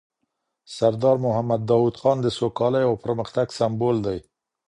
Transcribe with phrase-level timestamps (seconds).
[0.75, 4.17] سردار محمد داود خان د سوکالۍ او پرمختګ سمبول دی.